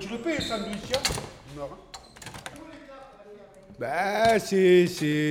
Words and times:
Tu 0.00 0.08
le 0.08 0.18
payes, 0.18 0.40
sandwich, 0.40 0.92
hein 0.94 1.66
ben, 3.78 4.38
c'est 4.38 4.86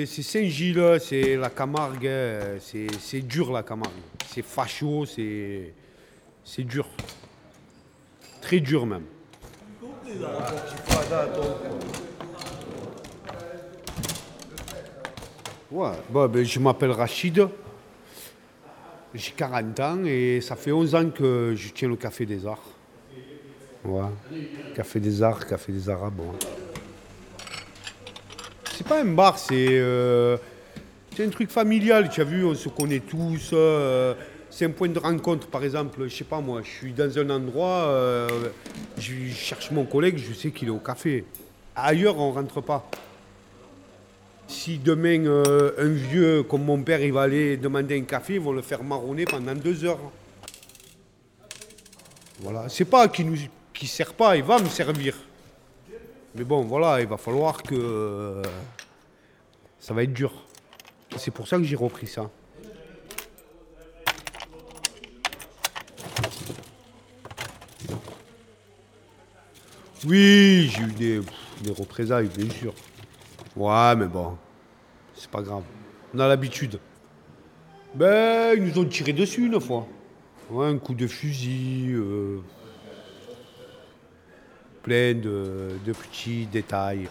Saint-Gilles, 0.05 0.97
c'est 0.99 1.37
la 1.37 1.49
Camargue, 1.49 2.05
hein. 2.05 2.57
c'est 2.59 3.21
dur 3.21 3.51
la 3.51 3.63
Camargue. 3.63 3.93
C'est 4.27 4.41
facho, 4.41 5.05
c'est 5.05 5.73
dur. 6.59 6.85
Très 8.41 8.59
dur 8.59 8.85
même. 8.85 9.05
Ouais, 15.71 15.91
ben, 16.09 16.43
je 16.43 16.59
m'appelle 16.59 16.91
Rachid. 16.91 17.47
J'ai 19.13 19.31
40 19.31 19.79
ans 19.79 20.03
et 20.05 20.41
ça 20.41 20.55
fait 20.55 20.71
11 20.71 20.95
ans 20.95 21.09
que 21.09 21.53
je 21.55 21.69
tiens 21.69 21.87
le 21.87 21.95
Café 21.95 22.25
des 22.25 22.45
Arts. 22.45 22.80
Café 24.75 24.99
des 24.99 25.23
Arts, 25.23 25.45
Café 25.47 25.71
des 25.71 25.89
Arabes. 25.89 26.21
C'est 28.73 28.87
pas 28.87 29.01
un 29.01 29.05
bar, 29.05 29.37
c'est 29.37 29.67
euh, 29.69 30.37
c'est 31.15 31.25
un 31.25 31.29
truc 31.29 31.49
familial. 31.49 32.09
Tu 32.09 32.21
as 32.21 32.23
vu, 32.23 32.45
on 32.45 32.55
se 32.55 32.69
connaît 32.69 32.99
tous. 32.99 33.51
euh, 33.53 34.13
c'est 34.49 34.65
un 34.65 34.71
point 34.71 34.89
de 34.89 34.99
rencontre, 34.99 35.47
par 35.47 35.63
exemple. 35.63 36.03
Je 36.07 36.15
sais 36.15 36.23
pas 36.23 36.41
moi, 36.41 36.61
je 36.63 36.69
suis 36.69 36.93
dans 36.93 37.17
un 37.19 37.29
endroit, 37.29 37.85
euh, 37.87 38.27
je 38.97 39.13
cherche 39.33 39.71
mon 39.71 39.85
collègue, 39.85 40.17
je 40.17 40.33
sais 40.33 40.51
qu'il 40.51 40.67
est 40.67 40.71
au 40.71 40.79
café. 40.79 41.25
Ailleurs, 41.75 42.17
on 42.19 42.31
rentre 42.31 42.61
pas. 42.61 42.89
Si 44.47 44.77
demain, 44.77 45.25
un 45.77 45.93
vieux 45.93 46.43
comme 46.43 46.65
mon 46.65 46.81
père, 46.83 47.01
il 47.01 47.13
va 47.13 47.21
aller 47.21 47.55
demander 47.55 47.97
un 47.97 48.03
café, 48.03 48.33
ils 48.33 48.41
vont 48.41 48.51
le 48.51 48.61
faire 48.61 48.83
marronner 48.83 49.23
pendant 49.25 49.55
deux 49.55 49.85
heures. 49.85 50.11
Voilà. 52.41 52.67
C'est 52.67 52.85
pas 52.85 53.07
qu'il 53.07 53.27
nous 53.27 53.37
qu'il 53.81 53.89
sert 53.89 54.13
pas, 54.13 54.37
il 54.37 54.43
va 54.43 54.59
me 54.59 54.69
servir. 54.69 55.15
Mais 56.35 56.43
bon, 56.43 56.61
voilà, 56.61 57.01
il 57.01 57.07
va 57.07 57.17
falloir 57.17 57.63
que. 57.63 58.39
ça 59.79 59.95
va 59.95 60.03
être 60.03 60.13
dur. 60.13 60.31
C'est 61.17 61.31
pour 61.31 61.47
ça 61.47 61.57
que 61.57 61.63
j'ai 61.63 61.75
repris 61.75 62.05
ça. 62.05 62.29
Oui, 70.05 70.71
j'ai 70.71 70.83
eu 70.83 70.91
des, 70.91 71.21
des 71.63 71.71
représailles, 71.71 72.27
bien 72.27 72.49
sûr. 72.51 72.75
Ouais, 73.55 73.95
mais 73.95 74.05
bon, 74.05 74.37
c'est 75.15 75.29
pas 75.29 75.41
grave. 75.41 75.63
On 76.13 76.19
a 76.19 76.27
l'habitude. 76.27 76.79
Ben, 77.95 78.53
ils 78.55 78.63
nous 78.63 78.77
ont 78.77 78.85
tiré 78.85 79.11
dessus 79.11 79.47
une 79.47 79.59
fois. 79.59 79.87
Ouais, 80.51 80.67
un 80.67 80.77
coup 80.77 80.93
de 80.93 81.07
fusil, 81.07 81.93
euh, 81.93 82.41
plein 84.81 85.13
de, 85.13 85.77
petits 85.85 86.45
détails. 86.45 87.07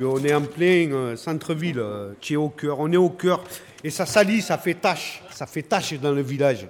On 0.00 0.22
est 0.24 0.34
en 0.34 0.42
plein 0.42 0.90
euh, 0.92 1.16
centre-ville, 1.16 1.78
euh, 1.78 2.12
qui 2.20 2.34
est 2.34 2.36
au 2.36 2.48
cœur. 2.48 2.80
On 2.80 2.90
est 2.92 2.96
au 2.96 3.10
cœur. 3.10 3.42
Et 3.82 3.90
ça 3.90 4.04
salit, 4.04 4.42
ça 4.42 4.58
fait 4.58 4.74
tache. 4.74 5.22
Ça 5.30 5.46
fait 5.46 5.62
tache 5.62 5.94
dans 5.94 6.12
le 6.12 6.20
village. 6.20 6.68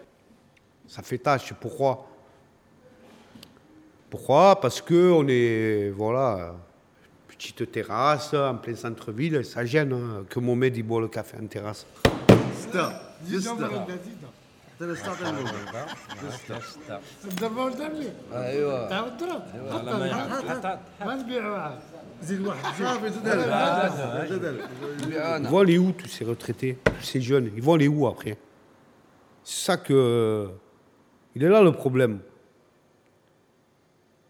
Ça 0.86 1.02
fait 1.02 1.18
tache. 1.18 1.52
Pourquoi? 1.54 2.06
Pourquoi? 4.10 4.60
Parce 4.60 4.80
que 4.80 5.10
on 5.10 5.26
est, 5.26 5.90
voilà, 5.90 6.54
petite 7.26 7.72
terrasse 7.72 8.34
en 8.34 8.56
plein 8.56 8.76
centre-ville. 8.76 9.44
Ça 9.44 9.64
gêne 9.64 9.92
hein, 9.92 10.24
que 10.28 10.38
Mohamed 10.38 10.80
boit 10.86 11.00
le 11.00 11.08
café 11.08 11.36
en 11.42 11.46
terrasse. 11.46 11.86
الدبور 17.25 17.71
دمي 17.73 18.13
ايوه 18.33 18.89
تعال 18.89 19.05
اضرب 19.05 19.43
ما 21.05 21.21
تبيعوها 21.21 21.81
زيد 22.23 22.47
واحد 22.47 22.73
Ils 25.41 25.47
vont 25.49 25.59
aller 25.59 25.77
où 25.77 25.91
tous 25.91 26.07
ces 26.07 26.25
retraités, 26.25 26.77
tous 26.85 27.03
ces 27.03 27.21
jeunes 27.21 27.51
Ils 27.55 27.61
vont 27.61 27.73
aller 27.73 27.87
où 27.87 28.07
après 28.07 28.37
C'est 29.43 29.65
ça 29.65 29.77
que. 29.77 30.49
Il 31.35 31.43
est 31.43 31.49
là 31.49 31.61
le 31.61 31.71
problème. 31.71 32.19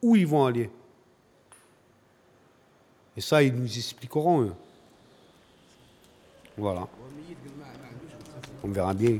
Où 0.01 0.15
ils 0.15 0.27
vont 0.27 0.45
aller 0.45 0.69
Et 3.17 3.21
ça, 3.21 3.43
ils 3.43 3.53
nous 3.53 3.77
expliqueront. 3.77 4.43
eux. 4.43 4.53
Voilà. 6.57 6.87
On 8.63 8.69
verra 8.69 8.93
bien. 8.93 9.19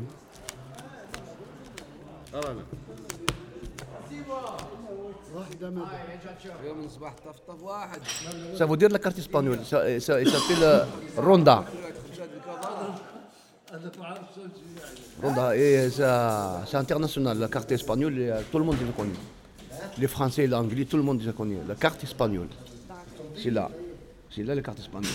Ça 8.57 8.66
veut 8.66 8.77
dire 8.77 8.89
la 8.89 9.00
carte 9.00 9.17
espagnole. 9.19 9.59
Ça, 9.66 9.77
ça- 10.00 10.22
il 10.22 10.29
s'appelle 10.29 10.63
euh, 10.63 10.83
Ronda. 11.17 11.66
Ronda. 15.23 15.55
Et 15.55 15.89
ça- 15.89 16.61
c'est 16.67 16.77
international. 16.77 17.38
La 17.38 17.47
carte 17.47 17.72
espagnole, 17.72 18.16
euh, 18.17 18.41
tout 18.51 18.59
le 18.59 18.66
monde 18.66 18.77
la 18.85 18.91
connaît. 18.91 19.11
Les 19.97 20.07
Français, 20.07 20.47
l'anglais, 20.47 20.85
tout 20.85 20.97
le 20.97 21.03
monde 21.03 21.22
la 21.23 21.33
connaît. 21.33 21.59
La 21.67 21.75
carte 21.75 22.03
espagnole. 22.03 22.47
C'est 23.41 23.51
là. 23.51 23.69
C'est 24.33 24.44
là 24.44 24.55
la 24.55 24.61
carte 24.61 24.79
espagnole. 24.79 25.11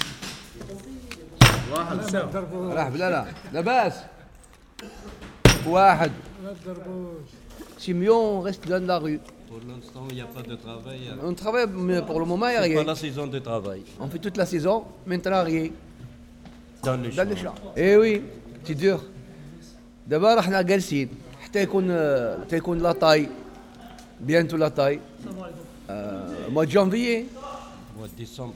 راح 2.75 2.89
لا 2.89 3.11
لا 3.11 3.25
لاباس 3.53 3.95
واحد 5.67 6.11
ما 6.11 6.13
تضربوش 6.13 6.28
Simeon 7.79 8.41
reste 8.41 8.67
dans 8.69 8.87
la 8.87 8.99
rue. 8.99 9.21
Pour 9.49 9.59
l'instant, 9.69 10.05
il 10.11 10.17
n'y 10.17 10.21
a 10.21 10.27
pas 10.27 10.43
de 10.43 10.57
travail. 10.57 11.01
On 11.23 11.35
travaille, 11.35 11.67
mais 11.69 12.03
pour 12.03 12.19
le 12.19 12.27
moment, 12.27 12.49
il 12.49 12.53
n'y 12.53 12.57
a 12.57 12.63
C'est 12.63 12.75
pas 12.75 12.81
rien. 12.81 12.85
la 12.85 12.97
saison 12.97 13.27
de 13.27 13.39
travail. 13.39 13.83
On 14.01 14.09
fait 14.09 14.19
toute 14.19 14.37
la 14.37 14.47
saison, 14.47 14.85
maintenant 15.07 15.45
rien. 15.45 15.69
Dans 16.83 16.97
le 16.97 17.09
dans 17.11 17.33
الشعب 17.33 17.55
اي 17.79 17.97
وي 17.97 18.23
سي 18.67 18.75
دور 18.75 19.01
دابا 20.07 20.35
راه 20.35 20.41
حنا 20.43 20.63
جالسين 20.63 21.09
حتى 21.43 21.63
يكون 21.63 21.89
حتى 22.41 22.57
يكون 22.57 22.79
لا 22.79 22.93
طاي 22.93 23.29
بيانتو 24.21 24.57
لا 24.57 24.69
طاي 24.69 25.01
موا 26.49 26.65
دو 26.65 26.71
جانفيي 26.71 27.27
mois 27.97 28.09
de 28.09 28.17
décembre. 28.23 28.55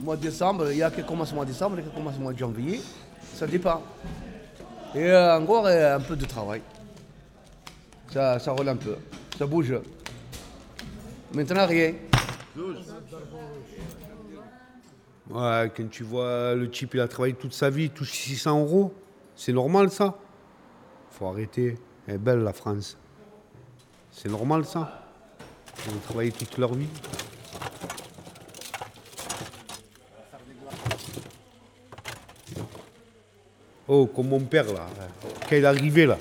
mois 0.00 0.16
de 0.16 0.22
décembre 0.22 0.70
il 0.72 0.78
y 0.78 0.82
a 0.82 0.90
qui 0.90 1.02
commence 1.02 1.32
mois 1.32 1.44
de 1.46 1.52
décembre 1.52 1.78
et 1.78 1.82
qui 1.82 1.90
commence 1.98 2.18
mois 2.18 2.32
de 2.34 2.38
janvier 2.38 2.80
ça 3.38 3.46
dépend 3.46 3.80
et 4.94 5.10
euh, 5.10 5.38
encore 5.40 5.66
euh, 5.66 5.96
un 5.98 6.00
peu 6.08 6.16
de 6.16 6.26
travail 6.26 6.60
ça, 8.11 8.39
ça 8.39 8.51
roule 8.51 8.69
un 8.69 8.75
peu 8.75 8.95
ça 9.37 9.45
bouge 9.45 9.73
maintenant 11.33 11.65
rien 11.65 11.93
Ouais, 15.33 15.71
quand 15.75 15.89
tu 15.89 16.03
vois 16.03 16.55
le 16.55 16.69
type, 16.69 16.93
il 16.95 16.99
a 16.99 17.07
travaillé 17.07 17.33
toute 17.33 17.53
sa 17.53 17.69
vie, 17.69 17.83
il 17.83 17.89
touche 17.91 18.11
600 18.11 18.59
euros. 18.59 18.93
C'est 19.33 19.53
normal 19.53 19.89
ça 19.89 20.17
Faut 21.11 21.27
arrêter. 21.27 21.77
Elle 22.05 22.15
est 22.15 22.17
belle 22.17 22.39
la 22.39 22.51
France. 22.51 22.97
C'est 24.11 24.27
normal 24.27 24.65
ça 24.65 25.07
Ils 25.87 25.93
ont 25.93 25.99
travaillé 25.99 26.33
toute 26.33 26.57
leur 26.57 26.73
vie. 26.73 26.87
Oh, 33.87 34.05
comme 34.07 34.27
mon 34.27 34.41
père 34.41 34.65
là. 34.73 34.87
Quand 35.49 35.55
il 35.55 35.63
est 35.63 35.65
arrivé 35.65 36.05
là. 36.05 36.17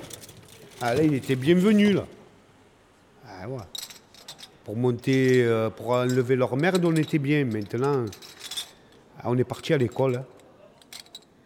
Ah 0.81 0.95
là, 0.95 1.03
il 1.03 1.15
était 1.15 1.37
bienvenu 1.37 1.93
là. 1.93 2.07
Ah 3.27 3.49
ouais. 3.49 3.59
Pour 4.65 4.77
monter, 4.77 5.43
euh, 5.45 5.69
pour 5.71 5.91
enlever 5.91 6.37
leur 6.37 6.57
merde, 6.57 6.85
on 6.85 6.95
était 6.97 7.19
bien. 7.19 7.45
Maintenant, 7.45 8.05
ah, 9.19 9.25
on 9.27 9.37
est 9.37 9.45
parti 9.45 9.75
à 9.75 9.79
l'école. 9.79 10.17
hein. 10.17 10.25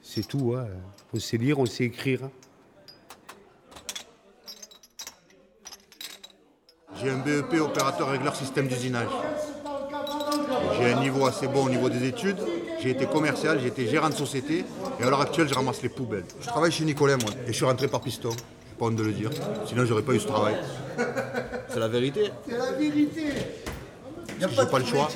C'est 0.02 0.26
tout. 0.26 0.54
hein. 0.56 0.66
On 1.12 1.18
sait 1.18 1.36
lire, 1.36 1.58
on 1.58 1.66
sait 1.66 1.84
écrire. 1.84 2.20
hein. 2.24 2.30
J'ai 7.00 7.10
un 7.10 7.18
BEP 7.18 7.60
opérateur 7.60 8.08
régleur 8.10 8.36
système 8.36 8.68
d'usinage. 8.68 9.08
J'ai 10.78 10.92
un 10.92 11.00
niveau 11.00 11.26
assez 11.26 11.48
bon 11.48 11.66
au 11.66 11.68
niveau 11.68 11.88
des 11.90 12.06
études. 12.06 12.38
J'ai 12.80 12.90
été 12.90 13.06
commercial, 13.06 13.58
j'ai 13.60 13.68
été 13.68 13.86
gérant 13.88 14.10
de 14.10 14.14
société 14.14 14.64
et 15.00 15.02
à 15.02 15.10
l'heure 15.10 15.20
actuelle 15.20 15.48
je 15.48 15.54
ramasse 15.54 15.82
les 15.82 15.88
poubelles. 15.88 16.24
Je 16.40 16.46
travaille 16.46 16.70
chez 16.70 16.84
Nicolas 16.84 17.16
moi 17.16 17.30
et 17.44 17.48
je 17.48 17.52
suis 17.52 17.64
rentré 17.64 17.88
par 17.88 18.00
piston. 18.00 18.30
Pas 18.78 18.86
honte 18.86 18.96
de 18.96 19.02
le 19.02 19.12
dire. 19.12 19.30
Sinon 19.66 19.84
j'aurais 19.84 20.02
pas 20.02 20.12
eu 20.12 20.20
ce 20.20 20.26
travail. 20.26 20.56
C'est 21.68 21.80
la 21.80 21.88
vérité. 21.88 22.30
C'est 22.48 22.58
la 22.58 22.72
vérité. 22.72 23.22
J'ai 24.40 24.66
pas 24.66 24.78
le 24.78 24.84
choix. 24.84 25.08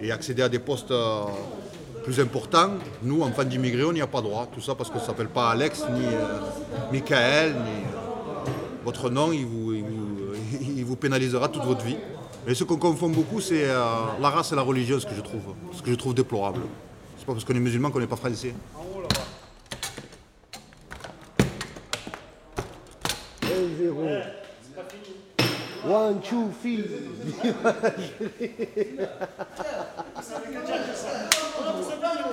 Et 0.00 0.10
accéder 0.10 0.42
à 0.42 0.48
des 0.48 0.58
postes 0.58 0.90
euh, 0.90 1.22
plus 2.02 2.18
importants, 2.18 2.72
nous, 3.02 3.22
enfants 3.22 3.44
d'immigrés, 3.44 3.84
on 3.84 3.92
n'y 3.92 4.00
a 4.00 4.06
pas 4.06 4.20
droit. 4.20 4.48
Tout 4.52 4.60
ça 4.60 4.74
parce 4.74 4.90
que 4.90 4.98
ça 4.98 5.06
s'appelle 5.06 5.28
pas 5.28 5.50
Alex, 5.50 5.84
ni 5.94 6.04
euh, 6.04 6.38
Michael, 6.90 7.52
ni. 7.52 7.58
euh, 7.58 8.50
votre 8.84 9.10
nom, 9.10 9.32
il 9.32 9.46
vous, 9.46 9.72
il, 9.74 9.84
vous, 9.84 10.18
il 10.76 10.84
vous 10.84 10.96
pénalisera 10.96 11.48
toute 11.48 11.64
votre 11.64 11.84
vie. 11.84 11.96
Et 12.48 12.54
ce 12.54 12.64
qu'on 12.64 12.76
confond 12.78 13.08
beaucoup, 13.08 13.40
c'est 13.40 13.66
la 13.68 14.30
race 14.30 14.50
et 14.50 14.56
la 14.56 14.62
religion, 14.62 14.98
ce 14.98 15.06
que 15.06 15.14
je 15.14 15.20
trouve, 15.20 15.54
ce 15.72 15.80
que 15.80 15.92
je 15.92 15.96
trouve 15.96 16.14
déplorable. 16.14 16.62
C'est 17.16 17.24
pas 17.24 17.34
parce 17.34 17.44
qu'on 17.44 17.54
est 17.54 17.60
musulman 17.60 17.92
qu'on 17.92 18.00
n'est 18.00 18.08
pas 18.08 18.16
français. 18.16 18.52
One, 25.84 26.20
two, 26.20 26.50
three. 26.60 26.84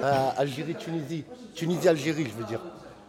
Euh, 0.02 0.30
Algérie, 0.38 0.76
Tunisie. 0.76 1.24
Tunisie, 1.56 1.90
Algérie, 1.90 2.26
je 2.26 2.38
veux 2.38 2.46
dire. 2.46 2.62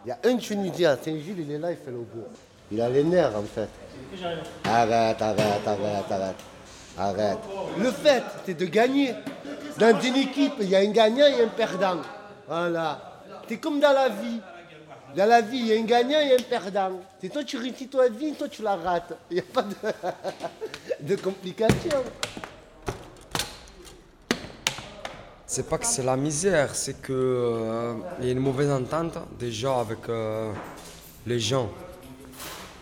Il 0.05 0.09
y 0.09 0.13
a 0.13 0.19
un 0.25 0.37
Tunisien 0.37 0.97
Saint-Gilles, 0.97 1.41
il 1.41 1.53
est 1.53 1.59
là, 1.59 1.71
il 1.71 1.77
fait 1.77 1.91
le 1.91 1.99
beau. 1.99 2.27
Il 2.73 2.81
a 2.81 2.89
les 2.89 3.05
nerfs, 3.05 3.37
en 3.37 3.43
fait. 3.43 3.69
Arrête, 4.65 5.21
arrête, 5.21 5.67
arrête, 5.67 6.11
arrête. 6.11 6.37
Arrête. 6.99 7.39
Le 7.79 7.91
fait, 7.91 8.23
c'est 8.47 8.55
de 8.55 8.65
gagner. 8.65 9.15
Dans 9.79 10.01
une 10.01 10.17
équipe, 10.17 10.55
il 10.61 10.71
y 10.71 10.77
a 10.77 10.81
un 10.81 10.91
gagnant 10.91 11.27
et 11.27 11.45
un 11.45 11.49
perdant. 11.49 12.01
Voilà. 12.49 12.99
C'est 13.49 13.59
comme 13.59 13.79
dans 13.79 13.93
la 13.93 14.09
vie. 14.09 14.41
Dans 15.17 15.27
la 15.27 15.41
vie, 15.41 15.59
il 15.59 15.67
y 15.67 15.73
a 15.77 15.81
un 15.81 15.85
gagnant 15.85 16.21
et 16.21 16.35
un 16.35 16.43
perdant. 16.43 17.01
C'est 17.21 17.29
toi, 17.31 17.43
tu 17.45 17.57
réussis 17.57 17.89
ta 17.89 18.09
vie, 18.09 18.33
toi, 18.35 18.49
tu 18.49 18.63
la 18.63 18.77
rates. 18.77 19.13
Il 19.31 19.35
n'y 19.35 19.41
a 19.41 19.45
pas 19.53 19.63
de, 19.63 19.75
de 21.09 21.17
complications. 21.17 22.03
C'est 25.47 25.69
pas 25.69 25.79
que 25.79 25.87
c'est 25.87 26.05
la 26.05 26.17
misère, 26.17 26.75
c'est 26.77 27.03
que 27.03 27.13
euh, 27.13 27.95
il 28.21 28.27
y 28.27 28.29
a 28.29 28.33
une 28.33 28.39
mauvaise 28.39 28.71
entente 28.71 29.19
déjà 29.37 29.81
avec 29.81 30.09
euh, 30.09 30.53
les 31.27 31.41
gens. 31.41 31.69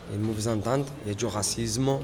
Il 0.08 0.12
y 0.12 0.16
a 0.16 0.20
une 0.20 0.26
mauvaise 0.26 0.48
entente, 0.48 0.86
il 1.06 1.08
y 1.08 1.12
a 1.12 1.14
du 1.14 1.24
racisme. 1.24 1.98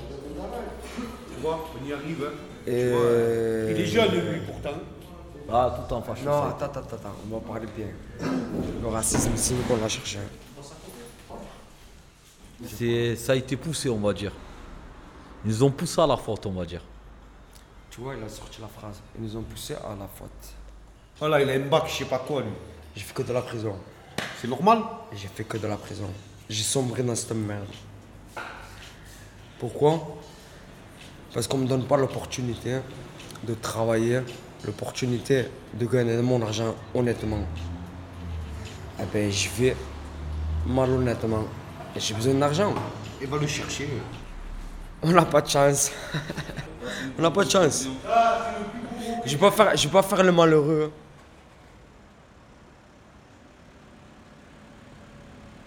Tu 1.35 1.43
vois, 1.43 1.69
on 1.79 1.87
y 1.87 1.93
arrive. 1.93 2.25
hein. 2.25 2.33
Et 2.67 3.73
Il 3.75 3.81
est 3.83 3.87
jeune, 3.87 4.11
lui, 4.13 4.41
pourtant. 4.47 4.79
Ah, 5.51 5.87
tout 5.89 5.95
en 5.95 6.03
facho. 6.03 6.25
Non, 6.25 6.45
attends, 6.45 6.65
attends, 6.65 6.81
attends, 6.81 7.15
on 7.31 7.35
va 7.35 7.41
parler 7.41 7.67
bien. 7.77 7.89
Le 8.81 8.89
racisme, 8.89 9.33
c'est 9.37 9.55
nous 9.55 9.63
qu'on 9.63 9.77
l'a 9.77 9.89
cherché. 9.89 10.19
C'est, 12.65 13.17
ça 13.17 13.33
a 13.33 13.37
été 13.37 13.57
poussé, 13.57 13.89
on 13.91 13.99
va 13.99 14.13
dire. 14.13 14.33
Ils 15.45 15.51
nous 15.51 15.63
ont 15.63 15.71
poussé 15.71 16.01
à 16.01 16.07
la 16.07 16.17
faute, 16.17 16.47
on 16.47 16.53
va 16.53 16.65
dire. 16.65 16.83
Tu 17.91 18.01
vois, 18.01 18.15
il 18.15 18.25
a 18.25 18.29
sorti 18.29 18.61
la 18.61 18.69
phrase. 18.69 19.01
Ils 19.17 19.25
nous 19.25 19.37
ont 19.37 19.43
poussé 19.43 19.75
à 19.75 19.91
la 19.99 20.09
faute. 20.15 20.31
Voilà, 21.19 21.43
il 21.43 21.51
a 21.51 21.53
un 21.53 21.69
bac, 21.69 21.85
je 21.89 21.93
sais 21.93 22.05
pas 22.07 22.19
quoi, 22.19 22.41
lui. 22.41 22.51
J'ai 22.97 23.03
fait 23.03 23.15
que 23.15 23.23
de 23.23 23.33
la 23.33 23.43
prison. 23.43 23.77
C'est 24.41 24.49
normal? 24.49 24.81
J'ai 25.13 25.29
fait 25.29 25.45
que 25.45 25.59
de 25.59 25.67
la 25.67 25.77
prison. 25.77 26.09
J'ai 26.49 26.63
sombré 26.63 27.03
dans 27.03 27.15
cette 27.15 27.33
merde. 27.33 27.67
Pourquoi? 29.59 30.17
Parce 31.33 31.47
qu'on 31.47 31.59
me 31.59 31.67
donne 31.67 31.85
pas 31.87 31.97
l'opportunité 31.97 32.81
de 33.43 33.55
travailler, 33.55 34.21
l'opportunité 34.65 35.47
de 35.75 35.87
gagner 35.87 36.17
mon 36.23 36.41
argent 36.43 36.75
honnêtement. 36.95 37.45
Eh 39.01 39.05
ben, 39.13 39.31
je 39.31 39.49
vais 39.51 39.77
malhonnêtement. 40.67 41.45
Et 41.97 42.01
J'ai 42.01 42.15
besoin 42.15 42.35
d'argent. 42.35 42.75
Il 43.21 43.27
va 43.29 43.37
le 43.39 43.47
chercher. 43.47 43.89
On 45.03 45.11
n'a 45.11 45.25
pas 45.25 45.41
de 45.41 45.49
chance. 45.49 45.93
On 47.19 47.23
n'a 47.23 47.31
pas 47.31 47.45
de 47.45 47.51
chance. 47.51 47.87
Je 49.25 49.33
vais 49.33 49.39
pas 49.39 49.51
faire, 49.51 49.77
je 49.77 49.87
vais 49.87 49.93
pas 49.93 50.03
faire 50.03 50.23
le 50.23 50.33
malheureux. 50.33 50.93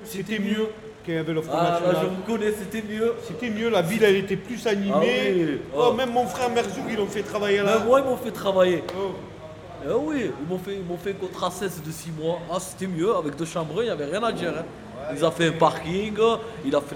C'était 0.03 0.39
mieux 0.39 0.69
qu'il 1.07 1.15
y 1.15 1.17
avait 1.17 1.33
le 1.33 1.41
Front 1.41 1.55
Ah, 1.57 1.63
là, 1.63 1.71
National. 1.87 1.95
je 2.03 2.07
vous 2.15 2.21
connais, 2.37 2.51
c'était 2.51 2.83
mieux. 2.87 3.13
C'était 3.25 3.49
mieux, 3.49 3.69
la 3.69 3.81
ville, 3.81 4.03
elle 4.03 4.17
était 4.17 4.35
plus 4.35 4.67
animée. 4.67 4.91
Ah 4.93 4.99
oui. 5.01 5.59
Oh, 5.75 5.87
Oh. 5.89 5.93
même 5.93 6.11
mon 6.11 6.25
frère 6.27 6.49
Merzoug, 6.49 6.83
ils 6.89 6.97
l'ont 6.97 7.07
fait 7.07 7.23
travailler 7.23 7.59
là. 7.59 7.79
Moi, 7.85 8.01
ils 8.01 8.05
m'ont 8.09 8.17
fait 8.17 8.31
travailler. 8.31 8.83
Oh. 8.93 9.11
Eh 9.89 9.93
oui, 9.93 10.31
ils 10.41 10.47
m'ont 10.49 10.57
fait, 10.59 10.75
ils 10.75 10.97
fait 10.97 11.11
un 11.11 11.13
contrat 11.13 11.49
16 11.49 11.81
de 11.85 11.91
6 11.91 12.11
mois. 12.11 12.39
Ah, 12.51 12.57
c'était 12.59 12.87
mieux, 12.87 13.15
avec 13.15 13.35
deux 13.37 13.45
chambres, 13.45 13.75
il 13.81 13.85
n'y 13.85 13.89
avait 13.89 14.05
rien 14.05 14.21
à 14.21 14.31
dire. 14.33 14.53
hein. 14.59 14.65
Il 15.15 15.23
a 15.23 15.31
fait 15.31 15.47
un 15.47 15.51
parking, 15.53 16.17
il 16.65 16.75
a 16.75 16.81
fait 16.81 16.95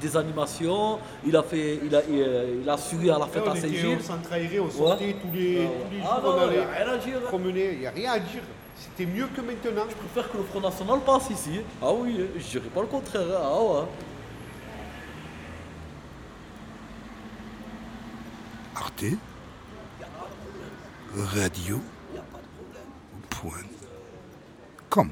des 0.00 0.16
animations, 0.16 0.98
il 1.26 1.36
a, 1.36 1.42
fait, 1.42 1.80
il 1.84 1.94
a, 1.94 2.00
il, 2.08 2.60
il 2.62 2.68
a 2.68 2.72
assuré 2.74 3.10
à 3.10 3.18
la 3.18 3.26
fête 3.26 3.42
on 3.46 3.50
à 3.50 3.56
Saint-Gilles. 3.56 4.00
centre 4.02 4.32
aéré, 4.32 4.58
on 4.60 4.70
sortait 4.70 5.16
tous 5.20 5.36
les, 5.36 5.56
tous 5.66 5.94
les 5.94 6.00
Ah 6.02 6.20
jours, 6.22 6.34
non, 6.36 6.42
on 6.42 6.50
il 6.50 6.52
n'y 6.52 6.58
allait 6.58 6.64
a 6.64 6.84
rien 6.84 6.92
à 6.94 6.96
dire. 6.96 7.20
promener. 7.22 7.72
Il 7.74 7.78
n'y 7.80 7.86
a 7.86 7.90
rien 7.90 8.12
à 8.12 8.18
dire. 8.18 8.42
C'était 8.76 9.06
mieux 9.06 9.26
que 9.26 9.40
maintenant. 9.42 9.84
Je 9.88 9.94
préfère 9.94 10.30
que 10.32 10.38
le 10.38 10.44
Front 10.44 10.60
National 10.60 11.00
passe 11.00 11.30
ici. 11.30 11.60
Ah 11.82 11.92
oui, 11.92 12.26
je 12.38 12.42
dirais 12.58 12.68
pas 12.74 12.80
le 12.80 12.86
contraire. 12.86 13.22
hein. 13.22 13.42
Ah 13.44 13.62
ouais. 13.62 13.86
Arte? 18.74 19.04
Radio? 21.34 21.80
Point. 23.30 23.68
Com. 24.88 25.10